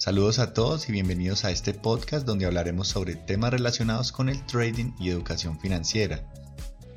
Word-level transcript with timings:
Saludos 0.00 0.38
a 0.38 0.54
todos 0.54 0.88
y 0.88 0.92
bienvenidos 0.92 1.44
a 1.44 1.50
este 1.50 1.74
podcast 1.74 2.26
donde 2.26 2.46
hablaremos 2.46 2.88
sobre 2.88 3.16
temas 3.16 3.50
relacionados 3.50 4.12
con 4.12 4.30
el 4.30 4.46
trading 4.46 4.92
y 4.98 5.10
educación 5.10 5.60
financiera. 5.60 6.26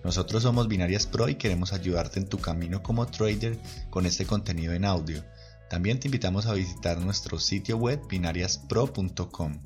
Nosotros 0.05 0.43
somos 0.43 0.69
Binarias 0.69 1.05
Pro 1.05 1.27
y 1.27 1.35
queremos 1.35 1.73
ayudarte 1.73 2.21
en 2.21 2.29
tu 2.29 2.37
camino 2.37 2.81
como 2.81 3.05
trader 3.07 3.59
con 3.89 4.05
este 4.05 4.25
contenido 4.25 4.71
en 4.71 4.85
audio. 4.85 5.21
También 5.69 5.99
te 5.99 6.07
invitamos 6.07 6.45
a 6.45 6.53
visitar 6.53 6.97
nuestro 7.01 7.39
sitio 7.39 7.75
web 7.75 7.99
binariaspro.com. 8.07 9.61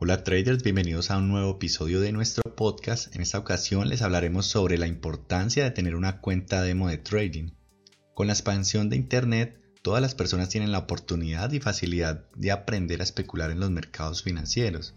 Hola 0.00 0.24
traders, 0.24 0.64
bienvenidos 0.64 1.12
a 1.12 1.18
un 1.18 1.28
nuevo 1.28 1.52
episodio 1.52 2.00
de 2.00 2.10
nuestro 2.10 2.42
podcast. 2.56 3.14
En 3.14 3.22
esta 3.22 3.38
ocasión 3.38 3.88
les 3.88 4.02
hablaremos 4.02 4.46
sobre 4.46 4.76
la 4.76 4.88
importancia 4.88 5.62
de 5.62 5.70
tener 5.70 5.94
una 5.94 6.20
cuenta 6.20 6.62
demo 6.62 6.88
de 6.88 6.98
trading. 6.98 7.50
Con 8.18 8.26
la 8.26 8.32
expansión 8.32 8.88
de 8.88 8.96
Internet, 8.96 9.60
todas 9.80 10.02
las 10.02 10.16
personas 10.16 10.48
tienen 10.48 10.72
la 10.72 10.78
oportunidad 10.78 11.52
y 11.52 11.60
facilidad 11.60 12.24
de 12.34 12.50
aprender 12.50 13.00
a 13.00 13.04
especular 13.04 13.52
en 13.52 13.60
los 13.60 13.70
mercados 13.70 14.24
financieros. 14.24 14.96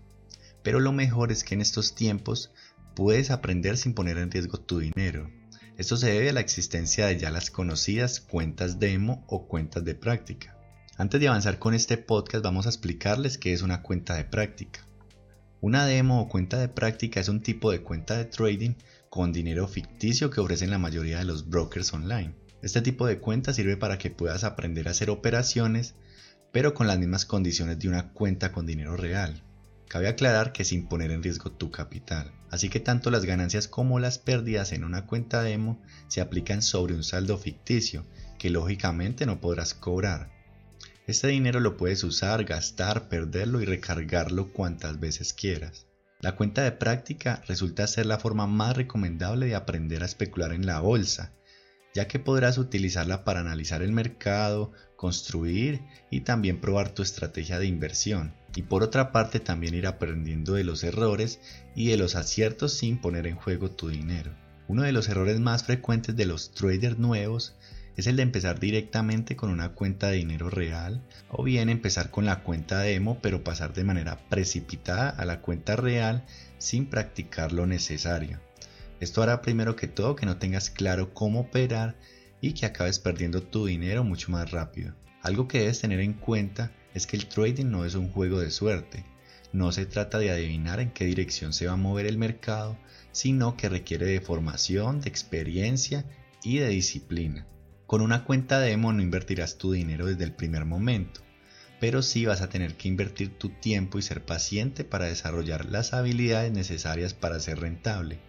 Pero 0.63 0.79
lo 0.79 0.91
mejor 0.91 1.31
es 1.31 1.43
que 1.43 1.53
en 1.53 1.61
estos 1.61 1.93
tiempos 1.93 2.51
puedes 2.95 3.29
aprender 3.29 3.77
sin 3.77 3.93
poner 3.93 4.17
en 4.17 4.31
riesgo 4.31 4.59
tu 4.59 4.79
dinero. 4.79 5.29
Esto 5.77 5.97
se 5.97 6.11
debe 6.11 6.31
a 6.31 6.33
la 6.33 6.39
existencia 6.39 7.05
de 7.05 7.19
ya 7.19 7.29
las 7.29 7.51
conocidas 7.51 8.21
cuentas 8.21 8.79
demo 8.79 9.23
o 9.27 9.47
cuentas 9.47 9.85
de 9.85 9.93
práctica. 9.93 10.57
Antes 10.97 11.21
de 11.21 11.27
avanzar 11.27 11.59
con 11.59 11.75
este 11.75 11.97
podcast 11.97 12.43
vamos 12.43 12.65
a 12.65 12.69
explicarles 12.69 13.37
qué 13.37 13.53
es 13.53 13.61
una 13.61 13.83
cuenta 13.83 14.15
de 14.15 14.25
práctica. 14.25 14.87
Una 15.59 15.85
demo 15.85 16.21
o 16.21 16.27
cuenta 16.27 16.57
de 16.57 16.69
práctica 16.69 17.19
es 17.19 17.29
un 17.29 17.43
tipo 17.43 17.69
de 17.69 17.83
cuenta 17.83 18.17
de 18.17 18.25
trading 18.25 18.73
con 19.11 19.31
dinero 19.31 19.67
ficticio 19.67 20.31
que 20.31 20.41
ofrecen 20.41 20.71
la 20.71 20.79
mayoría 20.79 21.19
de 21.19 21.25
los 21.25 21.47
brokers 21.47 21.93
online. 21.93 22.40
Este 22.61 22.81
tipo 22.81 23.07
de 23.07 23.19
cuenta 23.19 23.53
sirve 23.53 23.77
para 23.77 23.97
que 23.97 24.11
puedas 24.11 24.43
aprender 24.43 24.87
a 24.87 24.91
hacer 24.91 25.09
operaciones, 25.09 25.95
pero 26.51 26.73
con 26.73 26.87
las 26.87 26.99
mismas 26.99 27.25
condiciones 27.25 27.79
de 27.79 27.87
una 27.87 28.11
cuenta 28.11 28.51
con 28.51 28.65
dinero 28.65 28.95
real. 28.97 29.43
Cabe 29.87 30.07
aclarar 30.07 30.53
que 30.53 30.63
sin 30.63 30.87
poner 30.87 31.11
en 31.11 31.23
riesgo 31.23 31.51
tu 31.51 31.71
capital, 31.71 32.31
así 32.49 32.69
que 32.69 32.79
tanto 32.79 33.11
las 33.11 33.25
ganancias 33.25 33.67
como 33.67 33.99
las 33.99 34.19
pérdidas 34.19 34.71
en 34.71 34.83
una 34.83 35.05
cuenta 35.05 35.41
demo 35.41 35.81
se 36.07 36.21
aplican 36.21 36.61
sobre 36.61 36.93
un 36.93 37.03
saldo 37.03 37.37
ficticio, 37.37 38.05
que 38.37 38.49
lógicamente 38.49 39.25
no 39.25 39.41
podrás 39.41 39.73
cobrar. 39.73 40.29
Este 41.07 41.27
dinero 41.27 41.59
lo 41.59 41.77
puedes 41.77 42.03
usar, 42.03 42.45
gastar, 42.45 43.09
perderlo 43.09 43.59
y 43.59 43.65
recargarlo 43.65 44.53
cuantas 44.53 44.99
veces 44.99 45.33
quieras. 45.33 45.87
La 46.21 46.35
cuenta 46.35 46.61
de 46.61 46.71
práctica 46.71 47.41
resulta 47.47 47.87
ser 47.87 48.05
la 48.05 48.19
forma 48.19 48.45
más 48.47 48.77
recomendable 48.77 49.47
de 49.47 49.55
aprender 49.55 50.03
a 50.03 50.05
especular 50.05 50.53
en 50.53 50.67
la 50.67 50.79
bolsa, 50.79 51.33
ya 51.93 52.07
que 52.07 52.19
podrás 52.19 52.57
utilizarla 52.57 53.23
para 53.23 53.41
analizar 53.41 53.81
el 53.81 53.91
mercado, 53.91 54.71
construir 54.95 55.81
y 56.09 56.21
también 56.21 56.61
probar 56.61 56.93
tu 56.93 57.01
estrategia 57.01 57.59
de 57.59 57.65
inversión. 57.65 58.33
Y 58.55 58.63
por 58.63 58.83
otra 58.83 59.11
parte 59.11 59.39
también 59.39 59.73
ir 59.73 59.87
aprendiendo 59.87 60.53
de 60.53 60.63
los 60.63 60.83
errores 60.83 61.39
y 61.75 61.87
de 61.87 61.97
los 61.97 62.15
aciertos 62.15 62.73
sin 62.73 62.99
poner 62.99 63.27
en 63.27 63.35
juego 63.35 63.71
tu 63.71 63.89
dinero. 63.89 64.31
Uno 64.67 64.83
de 64.83 64.91
los 64.91 65.09
errores 65.09 65.39
más 65.39 65.63
frecuentes 65.63 66.15
de 66.15 66.25
los 66.25 66.51
traders 66.51 66.97
nuevos 66.97 67.55
es 67.97 68.07
el 68.07 68.15
de 68.15 68.23
empezar 68.23 68.59
directamente 68.59 69.35
con 69.35 69.49
una 69.49 69.69
cuenta 69.73 70.07
de 70.07 70.17
dinero 70.17 70.49
real 70.49 71.01
o 71.29 71.43
bien 71.43 71.69
empezar 71.69 72.09
con 72.09 72.25
la 72.25 72.43
cuenta 72.43 72.79
demo 72.79 73.19
pero 73.21 73.43
pasar 73.43 73.73
de 73.73 73.83
manera 73.83 74.17
precipitada 74.29 75.09
a 75.09 75.25
la 75.25 75.41
cuenta 75.41 75.75
real 75.75 76.25
sin 76.57 76.85
practicar 76.85 77.51
lo 77.51 77.65
necesario. 77.65 78.39
Esto 79.01 79.23
hará 79.23 79.41
primero 79.41 79.75
que 79.75 79.87
todo 79.87 80.15
que 80.15 80.27
no 80.27 80.37
tengas 80.37 80.69
claro 80.69 81.11
cómo 81.15 81.39
operar 81.39 81.97
y 82.39 82.53
que 82.53 82.67
acabes 82.67 82.99
perdiendo 82.99 83.41
tu 83.41 83.65
dinero 83.65 84.03
mucho 84.03 84.31
más 84.31 84.51
rápido. 84.51 84.93
Algo 85.23 85.47
que 85.47 85.61
debes 85.61 85.81
tener 85.81 85.99
en 86.01 86.13
cuenta 86.13 86.71
es 86.93 87.07
que 87.07 87.17
el 87.17 87.25
trading 87.25 87.65
no 87.65 87.83
es 87.83 87.95
un 87.95 88.11
juego 88.11 88.39
de 88.39 88.51
suerte. 88.51 89.03
No 89.53 89.71
se 89.71 89.87
trata 89.87 90.19
de 90.19 90.29
adivinar 90.29 90.79
en 90.79 90.91
qué 90.91 91.05
dirección 91.05 91.51
se 91.51 91.65
va 91.65 91.73
a 91.73 91.77
mover 91.77 92.05
el 92.05 92.19
mercado, 92.19 92.77
sino 93.11 93.57
que 93.57 93.69
requiere 93.69 94.05
de 94.05 94.21
formación, 94.21 95.01
de 95.01 95.09
experiencia 95.09 96.05
y 96.43 96.59
de 96.59 96.69
disciplina. 96.69 97.47
Con 97.87 98.01
una 98.01 98.23
cuenta 98.23 98.59
demo 98.59 98.93
no 98.93 99.01
invertirás 99.01 99.57
tu 99.57 99.71
dinero 99.71 100.05
desde 100.05 100.25
el 100.25 100.33
primer 100.33 100.65
momento, 100.65 101.21
pero 101.79 102.03
sí 102.03 102.27
vas 102.27 102.41
a 102.41 102.49
tener 102.49 102.75
que 102.77 102.87
invertir 102.87 103.35
tu 103.39 103.49
tiempo 103.49 103.97
y 103.97 104.03
ser 104.03 104.23
paciente 104.23 104.83
para 104.83 105.07
desarrollar 105.07 105.65
las 105.65 105.93
habilidades 105.93 106.51
necesarias 106.51 107.15
para 107.15 107.39
ser 107.39 107.59
rentable. 107.59 108.19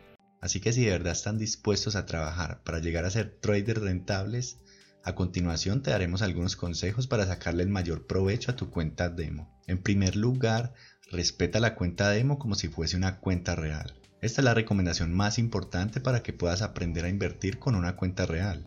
Así 0.42 0.58
que 0.58 0.72
si 0.72 0.84
de 0.84 0.90
verdad 0.90 1.12
están 1.12 1.38
dispuestos 1.38 1.94
a 1.94 2.04
trabajar 2.04 2.62
para 2.64 2.80
llegar 2.80 3.04
a 3.04 3.10
ser 3.10 3.38
traders 3.40 3.80
rentables, 3.80 4.58
a 5.04 5.14
continuación 5.14 5.82
te 5.82 5.92
daremos 5.92 6.20
algunos 6.20 6.56
consejos 6.56 7.06
para 7.06 7.26
sacarle 7.26 7.62
el 7.62 7.68
mayor 7.68 8.08
provecho 8.08 8.50
a 8.50 8.56
tu 8.56 8.68
cuenta 8.68 9.08
demo. 9.08 9.56
En 9.68 9.78
primer 9.78 10.16
lugar, 10.16 10.74
respeta 11.12 11.60
la 11.60 11.76
cuenta 11.76 12.10
demo 12.10 12.40
como 12.40 12.56
si 12.56 12.66
fuese 12.66 12.96
una 12.96 13.20
cuenta 13.20 13.54
real. 13.54 13.94
Esta 14.20 14.40
es 14.40 14.44
la 14.44 14.54
recomendación 14.54 15.14
más 15.14 15.38
importante 15.38 16.00
para 16.00 16.24
que 16.24 16.32
puedas 16.32 16.60
aprender 16.60 17.04
a 17.04 17.08
invertir 17.08 17.60
con 17.60 17.76
una 17.76 17.94
cuenta 17.94 18.26
real. 18.26 18.66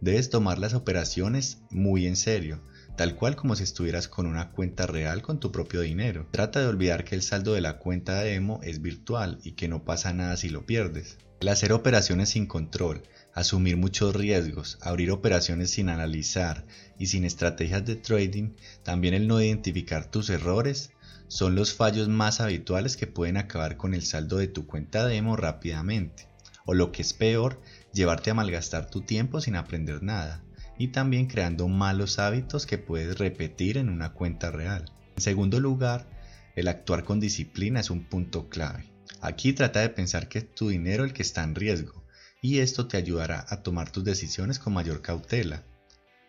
Debes 0.00 0.30
tomar 0.30 0.58
las 0.58 0.72
operaciones 0.72 1.58
muy 1.70 2.06
en 2.06 2.16
serio, 2.16 2.62
tal 2.96 3.14
cual 3.14 3.36
como 3.36 3.54
si 3.54 3.62
estuvieras 3.62 4.08
con 4.08 4.26
una 4.26 4.50
cuenta 4.50 4.86
real 4.86 5.20
con 5.22 5.38
tu 5.38 5.52
propio 5.52 5.82
dinero. 5.82 6.26
Trata 6.30 6.60
de 6.60 6.66
olvidar 6.66 7.04
que 7.04 7.14
el 7.14 7.22
saldo 7.22 7.52
de 7.52 7.60
la 7.60 7.78
cuenta 7.78 8.20
demo 8.20 8.60
es 8.62 8.80
virtual 8.80 9.38
y 9.44 9.52
que 9.52 9.68
no 9.68 9.84
pasa 9.84 10.14
nada 10.14 10.36
si 10.36 10.48
lo 10.48 10.64
pierdes. 10.64 11.18
El 11.40 11.48
hacer 11.48 11.74
operaciones 11.74 12.30
sin 12.30 12.46
control, 12.46 13.02
asumir 13.34 13.76
muchos 13.76 14.16
riesgos, 14.16 14.78
abrir 14.80 15.10
operaciones 15.10 15.70
sin 15.70 15.90
analizar 15.90 16.64
y 16.98 17.06
sin 17.06 17.24
estrategias 17.24 17.84
de 17.84 17.96
trading, 17.96 18.54
también 18.82 19.12
el 19.12 19.28
no 19.28 19.42
identificar 19.42 20.10
tus 20.10 20.30
errores, 20.30 20.90
son 21.28 21.54
los 21.54 21.74
fallos 21.74 22.08
más 22.08 22.40
habituales 22.40 22.96
que 22.96 23.06
pueden 23.06 23.36
acabar 23.36 23.76
con 23.76 23.92
el 23.92 24.02
saldo 24.02 24.38
de 24.38 24.48
tu 24.48 24.66
cuenta 24.66 25.06
demo 25.06 25.36
rápidamente. 25.36 26.28
O 26.64 26.72
lo 26.72 26.92
que 26.92 27.02
es 27.02 27.12
peor, 27.12 27.60
llevarte 27.92 28.30
a 28.30 28.34
malgastar 28.34 28.88
tu 28.88 29.02
tiempo 29.02 29.40
sin 29.40 29.56
aprender 29.56 30.02
nada 30.02 30.45
y 30.78 30.88
también 30.88 31.26
creando 31.26 31.68
malos 31.68 32.18
hábitos 32.18 32.66
que 32.66 32.78
puedes 32.78 33.18
repetir 33.18 33.78
en 33.78 33.88
una 33.88 34.12
cuenta 34.12 34.50
real. 34.50 34.92
En 35.16 35.22
segundo 35.22 35.60
lugar, 35.60 36.08
el 36.54 36.68
actuar 36.68 37.04
con 37.04 37.20
disciplina 37.20 37.80
es 37.80 37.90
un 37.90 38.04
punto 38.04 38.48
clave. 38.48 38.92
Aquí 39.20 39.52
trata 39.52 39.80
de 39.80 39.88
pensar 39.88 40.28
que 40.28 40.38
es 40.38 40.54
tu 40.54 40.68
dinero 40.68 41.04
el 41.04 41.12
que 41.12 41.22
está 41.22 41.42
en 41.42 41.54
riesgo 41.54 42.04
y 42.42 42.58
esto 42.58 42.86
te 42.86 42.96
ayudará 42.96 43.46
a 43.48 43.62
tomar 43.62 43.90
tus 43.90 44.04
decisiones 44.04 44.58
con 44.58 44.74
mayor 44.74 45.02
cautela. 45.02 45.64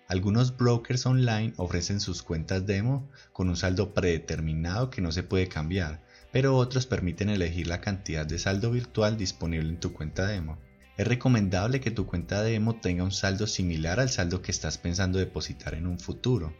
Algunos 0.07 0.55
brokers 0.55 1.05
online 1.05 1.53
ofrecen 1.57 1.99
sus 1.99 2.23
cuentas 2.23 2.65
demo 2.65 3.09
con 3.33 3.49
un 3.49 3.57
saldo 3.57 3.93
predeterminado 3.93 4.89
que 4.89 5.01
no 5.01 5.11
se 5.11 5.23
puede 5.23 5.49
cambiar, 5.49 6.01
pero 6.31 6.55
otros 6.55 6.85
permiten 6.85 7.29
elegir 7.29 7.67
la 7.67 7.81
cantidad 7.81 8.25
de 8.25 8.39
saldo 8.39 8.71
virtual 8.71 9.17
disponible 9.17 9.69
en 9.69 9.79
tu 9.79 9.91
cuenta 9.91 10.25
demo 10.25 10.57
es 10.97 11.07
recomendable 11.07 11.79
que 11.79 11.91
tu 11.91 12.07
cuenta 12.07 12.41
demo 12.41 12.75
tenga 12.75 13.03
un 13.03 13.11
saldo 13.11 13.45
similar 13.45 13.99
al 13.99 14.09
saldo 14.09 14.41
que 14.41 14.51
estás 14.51 14.79
pensando 14.79 15.19
depositar 15.19 15.75
en 15.75 15.85
un 15.85 15.99
futuro. 15.99 16.55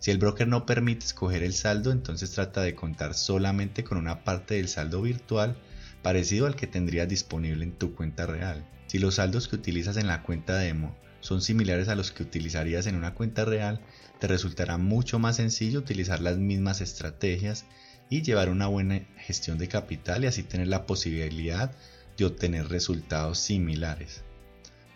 Si 0.00 0.10
el 0.10 0.18
broker 0.18 0.48
no 0.48 0.66
permite 0.66 1.06
escoger 1.06 1.44
el 1.44 1.54
saldo, 1.54 1.92
entonces 1.92 2.32
trata 2.32 2.60
de 2.62 2.74
contar 2.74 3.14
solamente 3.14 3.84
con 3.84 3.98
una 3.98 4.24
parte 4.24 4.54
del 4.54 4.68
saldo 4.68 5.00
virtual 5.00 5.56
parecido 6.02 6.46
al 6.46 6.56
que 6.56 6.66
tendrías 6.66 7.08
disponible 7.08 7.62
en 7.62 7.78
tu 7.78 7.94
cuenta 7.94 8.26
real. 8.26 8.66
Si 8.88 8.98
los 8.98 9.14
saldos 9.14 9.46
que 9.46 9.54
utilizas 9.54 9.96
en 9.96 10.08
la 10.08 10.24
cuenta 10.24 10.58
demo 10.58 10.96
son 11.20 11.40
similares 11.40 11.86
a 11.86 11.94
los 11.94 12.10
que 12.10 12.24
utilizarías 12.24 12.88
en 12.88 12.96
una 12.96 13.14
cuenta 13.14 13.44
real, 13.44 13.80
te 14.18 14.26
resultará 14.26 14.76
mucho 14.76 15.20
más 15.20 15.36
sencillo 15.36 15.78
utilizar 15.78 16.20
las 16.20 16.36
mismas 16.36 16.80
estrategias 16.80 17.64
y 18.10 18.22
llevar 18.22 18.50
una 18.50 18.66
buena 18.66 19.06
gestión 19.18 19.56
de 19.56 19.68
capital 19.68 20.24
y 20.24 20.26
así 20.26 20.42
tener 20.42 20.66
la 20.66 20.84
posibilidad 20.84 21.72
de 22.16 22.24
obtener 22.24 22.68
resultados 22.68 23.38
similares. 23.38 24.24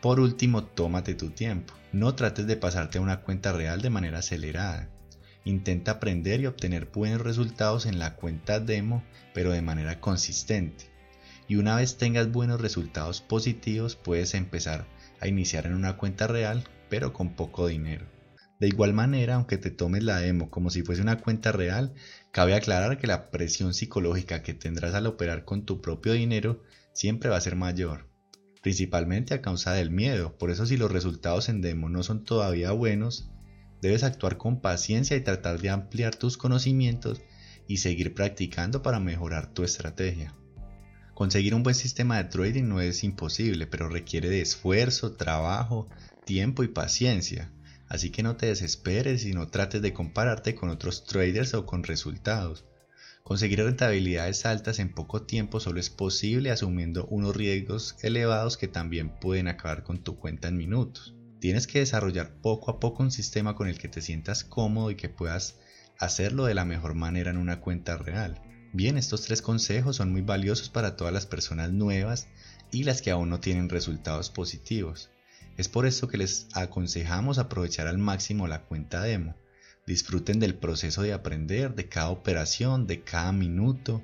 Por 0.01 0.21
último, 0.21 0.65
tómate 0.65 1.15
tu 1.15 1.31
tiempo. 1.31 1.75
No 1.93 2.15
trates 2.15 2.47
de 2.47 2.57
pasarte 2.57 2.99
a 2.99 3.01
una 3.01 3.23
cuenta 3.23 3.53
real 3.53 3.81
de 3.81 3.91
manera 3.91 4.19
acelerada. 4.19 4.89
Intenta 5.45 5.93
aprender 5.93 6.41
y 6.41 6.47
obtener 6.47 6.87
buenos 6.87 7.23
resultados 7.23 7.87
en 7.87 7.99
la 7.99 8.17
cuenta 8.17 8.61
demo, 8.61 9.03
pero 9.33 9.53
de 9.53 9.63
manera 9.63 10.01
consistente. 10.01 10.87
Y 11.49 11.57
una 11.57 11.77
vez 11.77 11.97
tengas 11.97 12.31
buenos 12.31 12.61
resultados 12.61 13.21
positivos, 13.21 13.97
puedes 13.97 14.35
empezar 14.35 14.87
a 15.21 15.29
iniciar 15.29 15.67
en 15.67 15.75
una 15.75 15.97
cuenta 15.97 16.27
real, 16.27 16.65
pero 16.89 17.13
con 17.13 17.35
poco 17.35 17.67
dinero. 17.67 18.07
De 18.59 18.69
igual 18.69 18.95
manera, 18.95 19.35
aunque 19.35 19.59
te 19.59 19.71
tomes 19.71 20.03
la 20.03 20.19
demo 20.19 20.51
como 20.51 20.71
si 20.71 20.83
fuese 20.83 21.03
una 21.03 21.19
cuenta 21.19 21.53
real, 21.53 21.95
cabe 22.31 22.55
aclarar 22.55 22.99
que 22.99 23.07
la 23.07 23.31
presión 23.31 23.75
psicológica 23.75 24.43
que 24.43 24.55
tendrás 24.55 24.95
al 24.95 25.07
operar 25.07 25.45
con 25.45 25.67
tu 25.67 25.81
propio 25.81 26.15
dinero 26.15 26.63
siempre 26.97 27.29
va 27.29 27.37
a 27.37 27.43
ser 27.43 27.57
mayor, 27.57 28.09
principalmente 28.63 29.35
a 29.35 29.43
causa 29.43 29.75
del 29.75 29.91
miedo. 29.91 30.39
Por 30.39 30.51
eso 30.51 30.65
si 30.65 30.79
los 30.79 30.91
resultados 30.91 31.51
en 31.51 31.61
demo 31.61 31.91
no 31.91 32.03
son 32.03 32.25
todavía 32.25 32.73
buenos, 32.73 33.31
debes 33.83 34.03
actuar 34.03 34.39
con 34.39 34.63
paciencia 34.63 35.15
y 35.15 35.21
tratar 35.21 35.61
de 35.61 35.69
ampliar 35.69 36.17
tus 36.17 36.39
conocimientos 36.39 37.21
y 37.69 37.77
seguir 37.77 38.15
practicando 38.15 38.83
para 38.83 38.99
mejorar 38.99 39.53
tu 39.53 39.63
estrategia. 39.63 40.35
Conseguir 41.13 41.55
un 41.55 41.63
buen 41.63 41.75
sistema 41.75 42.17
de 42.17 42.25
trading 42.25 42.65
no 42.65 42.81
es 42.81 43.05
imposible, 43.05 43.67
pero 43.67 43.91
requiere 43.91 44.31
de 44.31 44.41
esfuerzo, 44.41 45.13
trabajo, 45.13 45.91
tiempo 46.25 46.65
y 46.65 46.69
paciencia. 46.69 47.53
Así 47.89 48.09
que 48.09 48.23
no 48.23 48.37
te 48.37 48.47
desesperes 48.47 49.27
y 49.27 49.35
no 49.35 49.49
trates 49.49 49.83
de 49.83 49.93
compararte 49.93 50.55
con 50.55 50.71
otros 50.71 51.05
traders 51.05 51.53
o 51.53 51.67
con 51.67 51.85
resultados. 51.85 52.65
Conseguir 53.27 53.59
rentabilidades 53.59 54.47
altas 54.47 54.79
en 54.79 54.95
poco 54.95 55.23
tiempo 55.23 55.59
solo 55.59 55.81
es 55.81 55.91
posible 55.91 56.53
asumiendo 56.53 57.07
unos 57.07 57.35
riesgos 57.35 57.97
elevados 58.03 58.57
que 58.57 58.69
también 58.69 59.19
pueden 59.19 59.49
acabar 59.49 59.83
con 59.83 59.99
tu 60.05 60.17
cuenta 60.17 60.47
en 60.47 60.57
minutos. 60.57 61.17
Tienes 61.41 61.67
que 61.67 61.81
desarrollar 61.81 62.41
poco 62.41 62.71
a 62.71 62.79
poco 62.79 63.03
un 63.03 63.11
sistema 63.11 63.57
con 63.57 63.67
el 63.67 63.81
que 63.81 63.89
te 63.89 64.01
sientas 64.01 64.45
cómodo 64.45 64.93
y 64.93 64.95
que 64.95 65.09
puedas 65.09 65.57
hacerlo 65.99 66.45
de 66.45 66.55
la 66.55 66.65
mejor 66.65 66.95
manera 66.95 67.33
en 67.33 67.39
una 67.39 67.59
cuenta 67.59 67.97
real. 67.97 68.41
Bien, 68.73 68.97
estos 68.97 69.23
tres 69.23 69.43
consejos 69.43 69.97
son 69.97 70.13
muy 70.13 70.23
valiosos 70.23 70.69
para 70.69 70.95
todas 70.95 71.13
las 71.13 71.27
personas 71.27 71.73
nuevas 71.73 72.29
y 72.71 72.85
las 72.85 73.03
que 73.03 73.11
aún 73.11 73.29
no 73.29 73.41
tienen 73.41 73.69
resultados 73.69 74.31
positivos. 74.31 75.11
Es 75.57 75.69
por 75.69 75.87
esto 75.87 76.07
que 76.07 76.19
les 76.19 76.47
aconsejamos 76.55 77.39
aprovechar 77.39 77.89
al 77.89 77.99
máximo 77.99 78.47
la 78.47 78.63
cuenta 78.63 79.03
demo 79.03 79.35
Disfruten 79.87 80.41
del 80.41 80.57
proceso 80.57 81.03
de 81.03 81.13
aprender, 81.13 81.77
de 81.77 81.89
cada 81.89 82.09
operación, 82.09 82.89
de 82.89 83.03
cada 83.03 83.31
minuto 83.31 84.03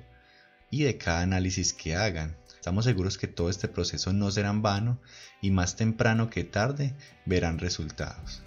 y 0.71 0.83
de 0.83 0.97
cada 0.97 1.21
análisis 1.21 1.73
que 1.73 1.95
hagan. 1.95 2.37
Estamos 2.55 2.85
seguros 2.85 3.17
que 3.17 3.27
todo 3.27 3.49
este 3.49 3.67
proceso 3.67 4.13
no 4.13 4.31
será 4.31 4.49
en 4.49 4.61
vano 4.61 5.01
y 5.41 5.51
más 5.51 5.75
temprano 5.75 6.29
que 6.29 6.45
tarde 6.45 6.95
verán 7.25 7.59
resultados. 7.59 8.41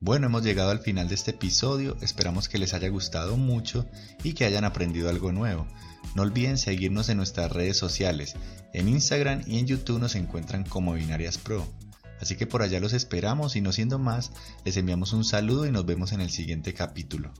Bueno, 0.00 0.26
hemos 0.26 0.42
llegado 0.42 0.70
al 0.70 0.80
final 0.80 1.08
de 1.08 1.14
este 1.14 1.32
episodio, 1.32 1.96
esperamos 2.00 2.48
que 2.48 2.58
les 2.58 2.72
haya 2.72 2.88
gustado 2.88 3.36
mucho 3.36 3.86
y 4.24 4.32
que 4.32 4.46
hayan 4.46 4.64
aprendido 4.64 5.10
algo 5.10 5.30
nuevo. 5.30 5.68
No 6.16 6.22
olviden 6.22 6.56
seguirnos 6.56 7.10
en 7.10 7.18
nuestras 7.18 7.52
redes 7.52 7.76
sociales, 7.76 8.34
en 8.72 8.88
Instagram 8.88 9.42
y 9.46 9.58
en 9.58 9.66
YouTube 9.66 10.00
nos 10.00 10.14
encuentran 10.14 10.64
como 10.64 10.94
Binarias 10.94 11.36
Pro. 11.36 11.68
Así 12.22 12.36
que 12.36 12.46
por 12.46 12.62
allá 12.62 12.78
los 12.78 12.92
esperamos 12.92 13.56
y 13.56 13.60
no 13.60 13.72
siendo 13.72 13.98
más, 13.98 14.30
les 14.64 14.76
enviamos 14.76 15.12
un 15.12 15.24
saludo 15.24 15.66
y 15.66 15.72
nos 15.72 15.84
vemos 15.84 16.12
en 16.12 16.20
el 16.20 16.30
siguiente 16.30 16.72
capítulo. 16.72 17.32